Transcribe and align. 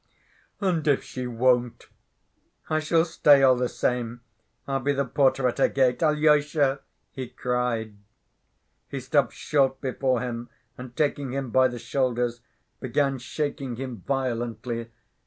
And 0.59 0.87
if 0.87 1.03
she 1.03 1.27
won't, 1.27 1.87
I 2.71 2.79
shall 2.79 3.05
stay 3.05 3.43
all 3.43 3.55
the 3.55 3.69
same. 3.69 4.21
I'll 4.67 4.79
be 4.79 4.93
the 4.93 5.05
porter 5.05 5.47
at 5.47 5.59
her 5.59 5.67
gate. 5.69 6.01
Alyosha!" 6.01 6.79
he 7.11 7.27
cried. 7.27 7.97
He 8.87 8.99
stopped 8.99 9.33
short 9.33 9.79
before 9.79 10.21
him, 10.21 10.49
and 10.75 10.95
taking 10.95 11.33
him 11.33 11.51
by 11.51 11.67
the 11.67 11.77
shoulders 11.77 12.41
began 12.79 13.19
shaking 13.19 13.75
him 13.75 13.97
violently. 14.07 14.89